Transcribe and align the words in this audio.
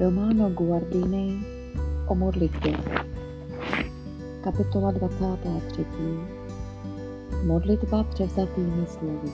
Romano 0.00 0.50
Guardini 0.50 1.38
o 2.08 2.14
modlitbě. 2.14 2.76
Kapitola 4.44 4.90
23. 4.90 5.86
Modlitba 7.46 8.04
převzatými 8.04 8.86
slovy. 8.86 9.32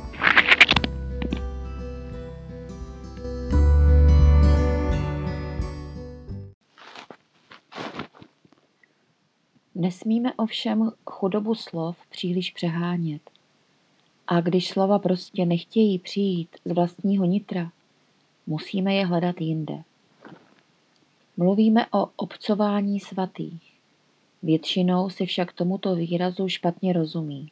Nesmíme 9.75 10.35
ovšem 10.35 10.91
chudobu 11.11 11.55
slov 11.55 11.97
příliš 12.11 12.51
přehánět. 12.51 13.23
A 14.27 14.41
když 14.41 14.69
slova 14.69 14.99
prostě 14.99 15.47
nechtějí 15.47 15.99
přijít 15.99 16.49
z 16.65 16.73
vlastního 16.73 17.25
nitra, 17.25 17.71
musíme 18.47 18.95
je 18.95 19.07
hledat 19.07 19.41
jinde. 19.41 19.83
Mluvíme 21.37 21.87
o 21.91 22.09
obcování 22.17 23.01
svatých. 23.01 23.73
Většinou 24.43 25.11
si 25.11 25.27
však 25.27 25.53
tomuto 25.53 25.95
výrazu 25.95 26.49
špatně 26.49 26.93
rozumí. 26.93 27.51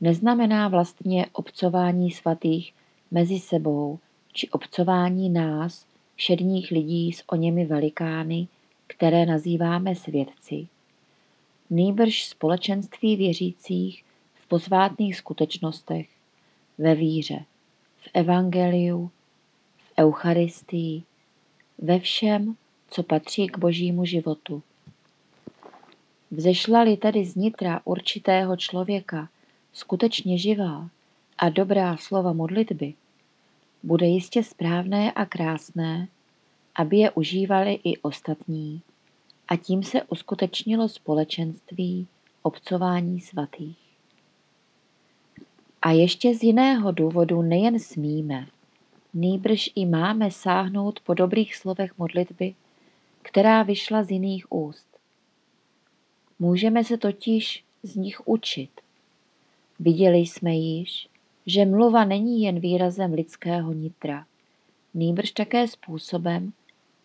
Neznamená 0.00 0.68
vlastně 0.68 1.26
obcování 1.32 2.10
svatých 2.10 2.74
mezi 3.10 3.38
sebou 3.38 3.98
či 4.32 4.48
obcování 4.48 5.30
nás, 5.30 5.86
všedních 6.14 6.70
lidí 6.70 7.12
s 7.12 7.24
oněmi 7.26 7.64
velikány, 7.64 8.48
které 8.86 9.26
nazýváme 9.26 9.94
svědci. 9.94 10.68
Nýbrž 11.70 12.24
společenství 12.24 13.16
věřících 13.16 14.04
v 14.34 14.48
posvátných 14.48 15.16
skutečnostech, 15.16 16.08
ve 16.78 16.94
víře, 16.94 17.44
v 17.98 18.08
evangeliu, 18.14 19.10
v 19.76 19.92
eucharistii, 19.98 21.02
ve 21.78 21.98
všem, 21.98 22.56
co 22.90 23.02
patří 23.02 23.46
k 23.46 23.58
božímu 23.58 24.04
životu. 24.04 24.62
Vzešla-li 26.30 26.96
tedy 26.96 27.24
z 27.24 27.34
nitra 27.34 27.80
určitého 27.84 28.56
člověka 28.56 29.28
skutečně 29.72 30.38
živá 30.38 30.88
a 31.38 31.48
dobrá 31.48 31.96
slova 31.96 32.32
modlitby, 32.32 32.94
bude 33.82 34.06
jistě 34.06 34.42
správné 34.42 35.12
a 35.12 35.26
krásné, 35.26 36.08
aby 36.74 36.96
je 36.96 37.10
užívali 37.10 37.80
i 37.84 37.96
ostatní, 37.96 38.82
a 39.48 39.56
tím 39.56 39.82
se 39.82 40.02
uskutečnilo 40.02 40.88
společenství 40.88 42.06
obcování 42.42 43.20
svatých. 43.20 43.78
A 45.82 45.90
ještě 45.90 46.34
z 46.34 46.42
jiného 46.42 46.92
důvodu 46.92 47.42
nejen 47.42 47.80
smíme, 47.80 48.46
nýbrž 49.16 49.70
i 49.74 49.86
máme 49.86 50.30
sáhnout 50.30 51.00
po 51.00 51.14
dobrých 51.14 51.56
slovech 51.56 51.98
modlitby, 51.98 52.54
která 53.22 53.62
vyšla 53.62 54.02
z 54.02 54.10
jiných 54.10 54.52
úst. 54.52 54.86
Můžeme 56.38 56.84
se 56.84 56.98
totiž 56.98 57.64
z 57.82 57.96
nich 57.96 58.28
učit. 58.28 58.70
Viděli 59.80 60.18
jsme 60.18 60.54
již, 60.54 61.08
že 61.46 61.64
mluva 61.64 62.04
není 62.04 62.42
jen 62.42 62.60
výrazem 62.60 63.12
lidského 63.12 63.72
nitra, 63.72 64.26
nýbrž 64.94 65.30
také 65.30 65.68
způsobem, 65.68 66.52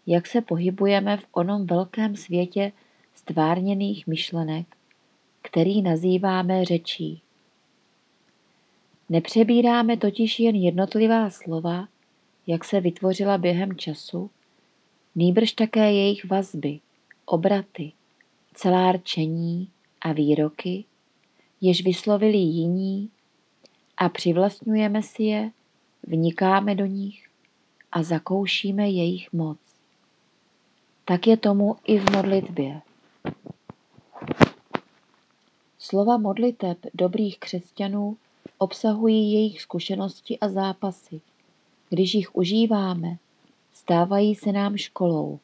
jak 0.07 0.27
se 0.27 0.41
pohybujeme 0.41 1.17
v 1.17 1.25
onom 1.31 1.65
velkém 1.65 2.15
světě 2.15 2.71
stvárněných 3.15 4.07
myšlenek, 4.07 4.67
který 5.41 5.81
nazýváme 5.81 6.65
řečí. 6.65 7.21
Nepřebíráme 9.09 9.97
totiž 9.97 10.39
jen 10.39 10.55
jednotlivá 10.55 11.29
slova, 11.29 11.87
jak 12.47 12.65
se 12.65 12.81
vytvořila 12.81 13.37
během 13.37 13.77
času, 13.77 14.29
nýbrž 15.15 15.51
také 15.51 15.93
jejich 15.93 16.25
vazby, 16.25 16.79
obraty, 17.25 17.91
celá 18.53 18.91
rčení 18.91 19.69
a 20.01 20.11
výroky, 20.11 20.85
jež 21.61 21.83
vyslovili 21.83 22.37
jiní 22.37 23.09
a 23.97 24.09
přivlastňujeme 24.09 25.03
si 25.03 25.23
je, 25.23 25.51
vnikáme 26.03 26.75
do 26.75 26.85
nich 26.85 27.29
a 27.91 28.03
zakoušíme 28.03 28.89
jejich 28.89 29.33
moc. 29.33 29.57
Tak 31.05 31.27
je 31.27 31.37
tomu 31.37 31.75
i 31.83 31.99
v 31.99 32.11
modlitbě. 32.15 32.81
Slova 35.79 36.17
modliteb 36.17 36.77
dobrých 36.93 37.39
křesťanů 37.39 38.17
obsahují 38.57 39.33
jejich 39.33 39.61
zkušenosti 39.61 40.39
a 40.39 40.49
zápasy. 40.49 41.21
Když 41.93 42.13
jich 42.13 42.35
užíváme, 42.35 43.17
stávají 43.73 44.35
se 44.35 44.51
nám 44.51 44.77
školou. 44.77 45.39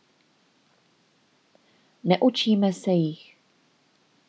Neučíme 2.04 2.74
se 2.74 2.92
jich, 2.92 3.38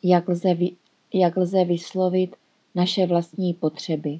jak 0.03 0.27
lze, 0.27 0.53
vy, 0.53 0.71
jak 1.13 1.37
lze 1.37 1.65
vyslovit 1.65 2.35
naše 2.75 3.05
vlastní 3.05 3.53
potřeby. 3.53 4.19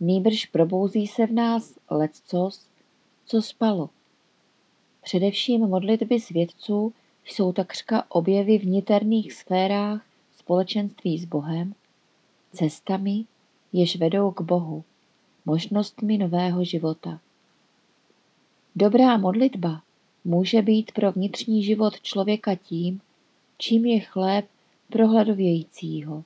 Nýbrž 0.00 0.46
probouzí 0.46 1.06
se 1.06 1.26
v 1.26 1.32
nás 1.32 1.78
lecos, 1.90 2.66
co 3.26 3.42
spalo. 3.42 3.90
Především 5.02 5.60
modlitby 5.60 6.20
svědců 6.20 6.92
jsou 7.24 7.52
takřka 7.52 8.04
objevy 8.08 8.58
v 8.58 8.66
niterných 8.66 9.32
sférách 9.32 10.06
společenství 10.36 11.18
s 11.18 11.24
Bohem, 11.24 11.74
cestami, 12.52 13.24
jež 13.72 13.96
vedou 13.96 14.30
k 14.30 14.40
Bohu, 14.40 14.84
možnostmi 15.44 16.18
nového 16.18 16.64
života. 16.64 17.20
Dobrá 18.76 19.16
modlitba 19.16 19.82
může 20.24 20.62
být 20.62 20.92
pro 20.92 21.12
vnitřní 21.12 21.64
život 21.64 22.00
člověka 22.00 22.54
tím, 22.54 23.00
čím 23.58 23.86
je 23.86 24.00
chléb 24.00 24.46
pro 24.90 25.08
hladovějícího, 25.08 26.24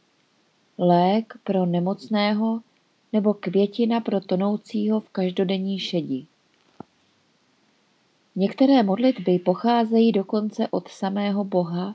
lék 0.78 1.38
pro 1.44 1.66
nemocného 1.66 2.60
nebo 3.12 3.34
květina 3.34 4.00
pro 4.00 4.20
tonoucího 4.20 5.00
v 5.00 5.08
každodenní 5.08 5.78
šedi. 5.78 6.26
Některé 8.36 8.82
modlitby 8.82 9.38
pocházejí 9.38 10.12
dokonce 10.12 10.68
od 10.70 10.88
samého 10.88 11.44
Boha 11.44 11.94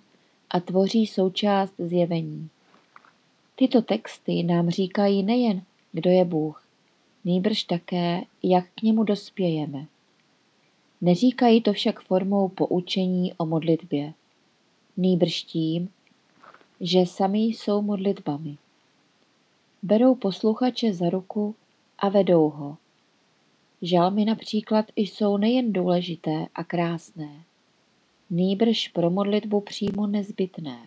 a 0.50 0.60
tvoří 0.60 1.08
součást 1.08 1.74
zjevení. 1.78 2.50
Tyto 3.56 3.82
texty 3.82 4.44
nám 4.44 4.70
říkají 4.70 5.24
nejen, 5.24 5.62
kdo 5.92 6.10
je 6.10 6.26
Bůh, 6.26 6.64
nýbrž 7.26 7.64
také, 7.64 8.22
jak 8.44 8.66
k 8.76 8.82
němu 8.82 9.04
dospějeme. 9.04 9.86
Neříkají 11.02 11.62
to 11.62 11.74
však 11.74 12.02
formou 12.02 12.48
poučení 12.48 13.34
o 13.34 13.46
modlitbě, 13.46 14.14
nýbrž 14.98 15.44
tím, 15.44 15.90
že 16.82 17.06
sami 17.06 17.40
jsou 17.40 17.82
modlitbami. 17.82 18.58
Berou 19.84 20.16
posluchače 20.16 20.94
za 20.94 21.10
ruku 21.10 21.56
a 22.00 22.10
vedou 22.10 22.50
ho. 22.50 22.78
Žalmy 23.82 24.26
například 24.26 24.86
jsou 24.96 25.38
nejen 25.38 25.74
důležité 25.74 26.48
a 26.56 26.64
krásné, 26.64 27.30
nýbrž 28.30 28.88
pro 28.88 29.10
modlitbu 29.10 29.62
přímo 29.62 30.08
nezbytné. 30.08 30.80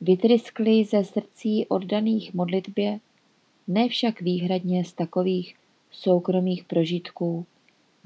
Vytryskly 0.00 0.84
ze 0.84 1.04
srdcí 1.04 1.66
oddaných 1.66 2.34
modlitbě, 2.34 3.00
ne 3.68 3.88
však 3.88 4.20
výhradně 4.20 4.84
z 4.84 4.92
takových 4.92 5.56
soukromých 5.90 6.64
prožitků, 6.64 7.46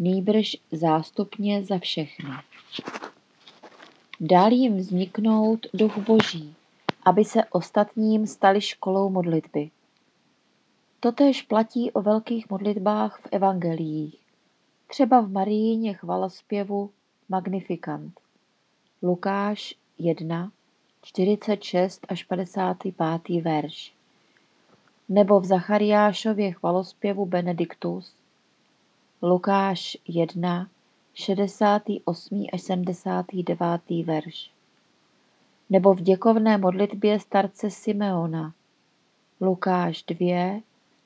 nýbrž 0.00 0.56
zástupně 0.72 1.64
za 1.64 1.78
všechny. 1.78 2.30
Dál 4.20 4.52
jim 4.52 4.76
vzniknout 4.76 5.66
duch 5.74 5.98
boží, 5.98 6.54
aby 7.04 7.24
se 7.24 7.44
ostatním 7.44 8.26
stali 8.26 8.60
školou 8.60 9.10
modlitby. 9.10 9.70
Totéž 11.00 11.42
platí 11.42 11.90
o 11.90 12.02
velkých 12.02 12.50
modlitbách 12.50 13.20
v 13.20 13.28
evangeliích, 13.32 14.16
třeba 14.86 15.20
v 15.20 15.30
Marijíně 15.30 15.94
chvalospěvu 15.94 16.90
Magnifikant. 17.28 18.20
Lukáš 19.02 19.74
1, 19.98 20.52
46 21.02 22.06
až 22.08 22.24
55. 22.24 23.42
verš. 23.42 23.92
Nebo 25.08 25.40
v 25.40 25.44
Zachariášově 25.44 26.52
chvalospěvu 26.52 27.26
Benediktus, 27.26 28.19
Lukáš 29.22 29.96
1, 30.08 30.68
68. 31.14 32.46
až 32.52 32.62
79. 32.62 34.04
verš. 34.04 34.50
Nebo 35.70 35.94
v 35.94 36.00
děkovné 36.00 36.58
modlitbě 36.58 37.20
starce 37.20 37.70
Simeona, 37.70 38.52
Lukáš 39.40 40.02
2, 40.02 40.62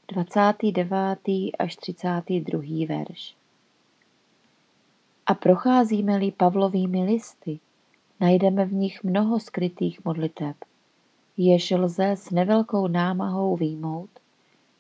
29. 0.09 1.19
až 1.59 1.77
32. 1.77 2.87
verš. 2.89 3.35
A 5.27 5.35
procházíme-li 5.35 6.33
Pavlovými 6.33 7.05
listy, 7.05 7.59
najdeme 8.21 8.65
v 8.65 8.73
nich 8.73 9.05
mnoho 9.05 9.41
skrytých 9.41 10.05
modliteb, 10.05 10.57
jež 11.37 11.71
lze 11.71 12.11
s 12.11 12.31
nevelkou 12.31 12.89
námahou 12.89 13.57
výjmout 13.57 14.11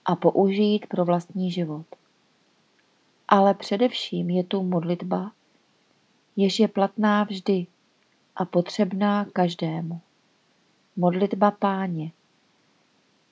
a 0.05 0.17
použít 0.17 0.87
pro 0.87 1.05
vlastní 1.05 1.51
život. 1.51 1.87
Ale 3.29 3.55
především 3.55 4.31
je 4.31 4.45
tu 4.45 4.63
modlitba, 4.63 5.33
jež 6.37 6.61
je 6.61 6.69
platná 6.69 7.25
vždy 7.25 7.67
a 8.37 8.45
potřebná 8.45 9.25
každému. 9.25 10.01
Modlitba 10.97 11.51
páně. 11.51 12.13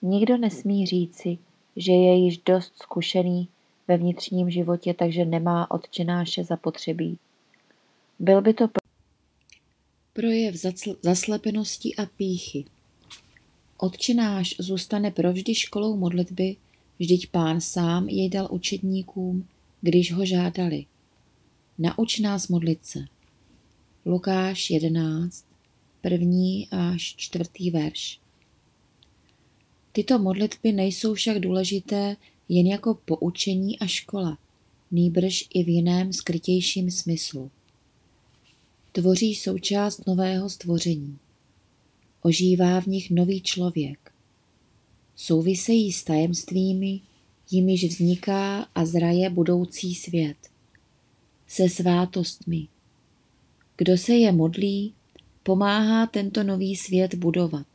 Nikdo 0.03 0.37
nesmí 0.37 0.87
říci, 0.87 1.39
že 1.77 1.93
je 1.93 2.15
již 2.15 2.39
dost 2.39 2.73
zkušený 2.77 3.49
ve 3.89 3.97
vnitřním 3.97 4.51
životě, 4.51 4.95
takže 4.95 5.25
nemá 5.25 5.71
odčenáše 5.71 6.45
zapotřebí. 6.45 7.19
Byl 8.19 8.43
by 8.43 8.55
to 8.55 8.69
projev 10.13 10.55
zaslepenosti 11.03 11.97
a 11.97 12.07
píchy. 12.07 12.65
Odčenáš 13.79 14.55
zůstane 14.59 15.11
provždy 15.11 15.55
školou 15.55 15.97
modlitby, 15.97 16.57
vždyť 16.99 17.31
pán 17.31 17.61
sám 17.61 18.09
jej 18.09 18.29
dal 18.29 18.49
učedníkům, 18.51 19.49
když 19.83 20.13
ho 20.13 20.27
žádali. 20.27 20.87
Nauč 21.79 22.19
nás 22.19 22.49
modlit 22.49 22.87
se. 22.87 23.05
Lukáš 24.07 24.71
11, 24.71 25.45
první 26.01 26.69
až 26.71 27.15
čtvrtý 27.17 27.71
verš. 27.71 28.21
Tyto 29.93 30.19
modlitby 30.19 30.73
nejsou 30.73 31.15
však 31.15 31.39
důležité 31.39 32.17
jen 32.49 32.67
jako 32.67 32.95
poučení 32.95 33.79
a 33.79 33.87
škola, 33.87 34.39
nýbrž 34.91 35.49
i 35.55 35.65
v 35.65 35.69
jiném 35.69 36.13
skrytějším 36.13 36.91
smyslu. 36.91 37.51
Tvoří 38.93 39.35
součást 39.35 40.07
nového 40.07 40.51
stvoření. 40.51 41.19
Ožívá 42.23 42.81
v 42.81 42.87
nich 42.87 43.11
nový 43.11 43.41
člověk. 43.41 44.13
Souvisejí 45.17 45.93
s 45.93 46.05
tajemstvími, 46.05 47.01
jimiž 47.53 47.85
vzniká 47.85 48.67
a 48.75 48.85
zraje 48.85 49.31
budoucí 49.31 49.95
svět. 49.95 50.37
Se 51.47 51.69
svátostmi. 51.69 52.69
Kdo 53.77 53.99
se 53.99 54.15
je 54.15 54.33
modlí, 54.33 54.93
pomáhá 55.43 56.07
tento 56.07 56.43
nový 56.43 56.77
svět 56.77 57.15
budovat. 57.15 57.67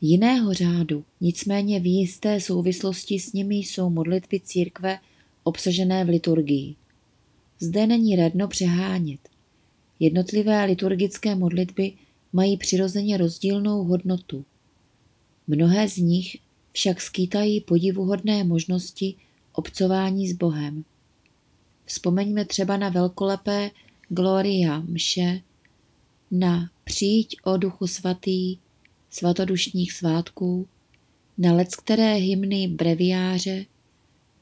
Jiného 0.00 0.54
řádu, 0.54 1.04
nicméně 1.20 1.80
v 1.80 1.86
jisté 1.86 2.40
souvislosti 2.40 3.18
s 3.18 3.32
nimi 3.32 3.56
jsou 3.56 3.90
modlitby 3.90 4.40
církve 4.40 4.98
obsažené 5.42 6.04
v 6.04 6.08
liturgii. 6.08 6.74
Zde 7.60 7.86
není 7.86 8.16
radno 8.16 8.48
přehánět. 8.48 9.20
Jednotlivé 10.00 10.64
liturgické 10.64 11.34
modlitby 11.34 11.92
mají 12.32 12.56
přirozeně 12.56 13.16
rozdílnou 13.16 13.84
hodnotu. 13.84 14.44
Mnohé 15.46 15.88
z 15.88 15.96
nich 15.96 16.36
však 16.72 17.00
skýtají 17.00 17.60
podivuhodné 17.60 18.44
možnosti 18.44 19.14
obcování 19.52 20.28
s 20.28 20.32
Bohem. 20.32 20.84
Vzpomeňme 21.84 22.44
třeba 22.44 22.76
na 22.76 22.88
velkolepé 22.88 23.70
Gloria 24.08 24.80
mše, 24.80 25.40
na 26.30 26.70
Přijď 26.84 27.36
o 27.44 27.56
duchu 27.56 27.86
svatý, 27.86 28.56
svatodušních 29.10 29.92
svátků, 29.92 30.68
na 31.38 31.52
leckteré 31.52 32.14
hymny 32.14 32.68
breviáře, 32.68 33.64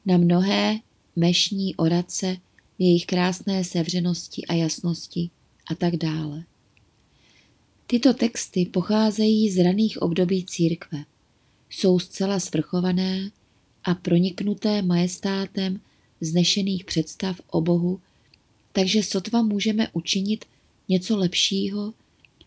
na 0.05 0.17
mnohé 0.17 0.79
mešní 1.15 1.75
orace 1.75 2.37
v 2.79 2.81
jejich 2.81 3.05
krásné 3.05 3.63
sevřenosti 3.63 4.45
a 4.45 4.53
jasnosti 4.53 5.29
a 5.67 5.75
tak 5.75 5.95
dále. 5.95 6.43
Tyto 7.87 8.13
texty 8.13 8.65
pocházejí 8.65 9.51
z 9.51 9.63
raných 9.63 10.01
období 10.01 10.45
církve. 10.45 11.03
Jsou 11.71 11.99
zcela 11.99 12.39
svrchované 12.39 13.31
a 13.83 13.95
proniknuté 13.95 14.81
majestátem 14.81 15.79
znešených 16.21 16.85
představ 16.85 17.41
o 17.47 17.61
Bohu, 17.61 18.01
takže 18.71 19.03
sotva 19.03 19.41
můžeme 19.41 19.87
učinit 19.93 20.45
něco 20.89 21.17
lepšího, 21.17 21.93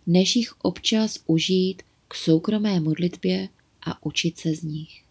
než 0.06 0.36
jich 0.36 0.54
občas 0.62 1.18
užít 1.26 1.82
k 2.08 2.14
soukromé 2.14 2.80
modlitbě 2.80 3.48
a 3.86 4.06
učit 4.06 4.38
se 4.38 4.54
z 4.54 4.62
nich. 4.62 5.04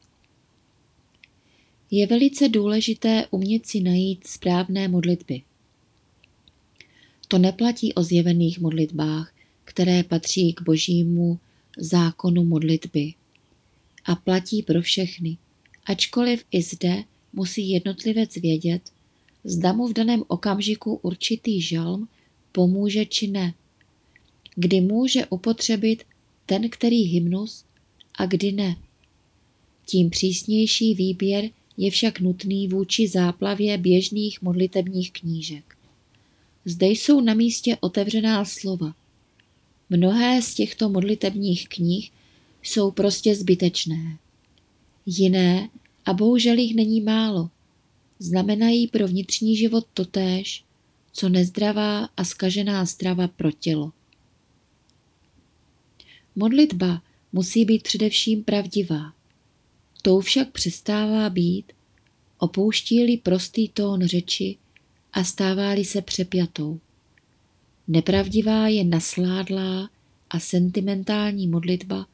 Je 1.92 2.08
velice 2.08 2.50
důležité 2.50 3.28
umět 3.32 3.66
si 3.66 3.80
najít 3.80 4.28
správné 4.28 4.88
modlitby. 4.88 5.42
To 7.28 7.38
neplatí 7.38 7.94
o 7.94 8.04
zjevených 8.04 8.60
modlitbách, 8.60 9.34
které 9.64 10.04
patří 10.04 10.54
k 10.54 10.62
božímu 10.62 11.40
zákonu 11.78 12.44
modlitby. 12.44 13.14
A 14.06 14.16
platí 14.16 14.64
pro 14.64 14.82
všechny, 14.82 15.38
ačkoliv 15.86 16.46
i 16.52 16.62
zde 16.62 17.04
musí 17.34 17.70
jednotlivec 17.70 18.36
vědět, 18.36 18.82
zda 19.44 19.74
mu 19.74 19.88
v 19.88 19.94
daném 19.94 20.24
okamžiku 20.28 21.00
určitý 21.02 21.62
žalm 21.62 22.08
pomůže 22.52 23.06
či 23.06 23.28
ne, 23.28 23.54
kdy 24.56 24.82
může 24.82 25.26
upotřebit 25.26 26.04
ten 26.46 26.70
který 26.70 27.04
hymnus 27.04 27.66
a 28.16 28.26
kdy 28.26 28.52
ne. 28.52 28.76
Tím 29.86 30.10
přísnější 30.10 30.94
výběr 30.94 31.50
je 31.78 31.92
však 31.92 32.20
nutný 32.20 32.68
vůči 32.68 33.08
záplavě 33.08 33.78
běžných 33.78 34.42
modlitebních 34.42 35.12
knížek. 35.12 35.78
Zde 36.66 36.88
jsou 36.88 37.22
na 37.22 37.34
místě 37.34 37.78
otevřená 37.80 38.46
slova. 38.46 38.96
Mnohé 39.90 40.42
z 40.42 40.54
těchto 40.54 40.90
modlitebních 40.90 41.70
knih 41.70 42.12
jsou 42.64 42.92
prostě 42.92 43.36
zbytečné. 43.36 44.18
Jiné, 45.06 45.70
a 46.06 46.14
bohužel 46.14 46.58
jich 46.58 46.76
není 46.76 47.02
málo, 47.02 47.50
znamenají 48.20 48.88
pro 48.88 49.08
vnitřní 49.08 49.58
život 49.58 49.86
totéž, 49.94 50.64
co 51.12 51.30
nezdravá 51.30 52.10
a 52.18 52.24
skažená 52.24 52.86
strava 52.86 53.28
pro 53.28 53.52
tělo. 53.52 53.92
Modlitba 56.36 57.02
musí 57.34 57.66
být 57.66 57.84
především 57.84 58.44
pravdivá. 58.44 59.14
Tou 60.02 60.20
však 60.20 60.52
přestává 60.52 61.30
být, 61.30 61.74
opouští-li 62.38 63.18
prostý 63.18 63.70
tón 63.70 64.06
řeči 64.06 64.58
a 65.14 65.24
stává-li 65.24 65.86
se 65.86 66.02
přepjatou. 66.02 66.80
Nepravdivá 67.88 68.68
je 68.68 68.84
nasládlá 68.84 69.90
a 70.30 70.40
sentimentální 70.40 71.48
modlitba, 71.48 72.08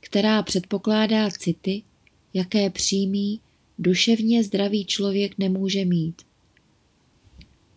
která 0.00 0.42
předpokládá 0.42 1.30
city, 1.30 1.82
jaké 2.34 2.70
přímý, 2.70 3.40
duševně 3.78 4.44
zdravý 4.44 4.84
člověk 4.84 5.38
nemůže 5.38 5.84
mít. 5.84 6.22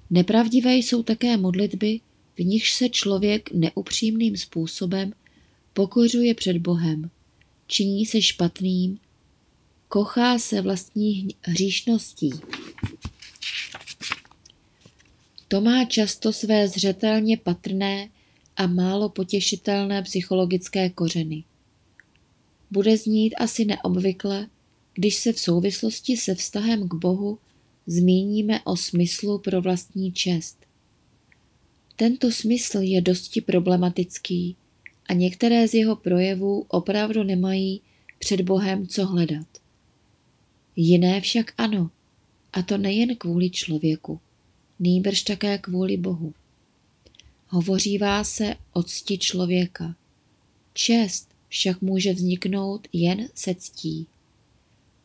Nepravdivé 0.09 0.75
jsou 0.75 1.03
také 1.03 1.37
modlitby, 1.37 1.99
v 2.35 2.39
nichž 2.39 2.73
se 2.73 2.89
člověk 2.89 3.51
neupřímným 3.51 4.37
způsobem 4.37 5.13
pokořuje 5.73 6.33
před 6.33 6.57
Bohem, 6.57 7.09
činí 7.67 8.05
se 8.05 8.21
špatným, 8.21 8.99
kochá 9.87 10.39
se 10.39 10.61
vlastní 10.61 11.27
hříšností. 11.41 12.31
To 15.47 15.61
má 15.61 15.85
často 15.85 16.33
své 16.33 16.67
zřetelně 16.67 17.37
patrné 17.37 18.09
a 18.55 18.67
málo 18.67 19.09
potěšitelné 19.09 20.01
psychologické 20.01 20.89
kořeny. 20.89 21.43
Bude 22.71 22.97
znít 22.97 23.35
asi 23.37 23.65
neobvykle, 23.65 24.47
když 24.93 25.15
se 25.15 25.33
v 25.33 25.39
souvislosti 25.39 26.17
se 26.17 26.35
vztahem 26.35 26.87
k 26.87 26.93
Bohu 26.93 27.39
zmíníme 27.87 28.61
o 28.63 28.77
smyslu 28.77 29.39
pro 29.39 29.61
vlastní 29.61 30.11
čest. 30.11 30.57
Tento 31.95 32.31
smysl 32.31 32.77
je 32.81 33.01
dosti 33.01 33.41
problematický 33.41 34.55
a 35.05 35.13
některé 35.13 35.67
z 35.67 35.73
jeho 35.73 35.95
projevů 35.95 36.65
opravdu 36.67 37.23
nemají 37.23 37.81
před 38.19 38.41
Bohem 38.41 38.87
co 38.87 39.05
hledat. 39.05 39.47
Jiné 40.75 41.21
však 41.21 41.53
ano, 41.57 41.89
a 42.53 42.61
to 42.61 42.77
nejen 42.77 43.15
kvůli 43.15 43.49
člověku, 43.49 44.19
nýbrž 44.79 45.21
také 45.21 45.57
kvůli 45.57 45.97
Bohu. 45.97 46.33
Hovořívá 47.47 48.23
se 48.23 48.55
o 48.73 48.83
cti 48.83 49.17
člověka. 49.17 49.95
Čest 50.73 51.30
však 51.51 51.81
může 51.81 52.13
vzniknout 52.13 52.87
jen 52.93 53.27
se 53.35 53.55
ctí. 53.55 54.07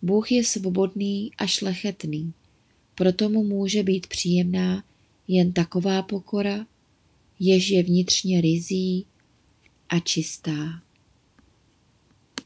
Bůh 0.03 0.33
je 0.33 0.45
svobodný 0.45 1.31
a 1.39 1.47
šlechetný, 1.47 2.33
proto 2.95 3.29
mu 3.29 3.45
může 3.45 3.83
být 3.83 4.07
příjemná 4.07 4.85
jen 5.29 5.53
taková 5.53 6.03
pokora, 6.03 6.67
jež 7.41 7.69
je 7.69 7.83
vnitřně 7.83 8.41
rizí 8.41 9.07
a 9.89 9.99
čistá. 9.99 10.83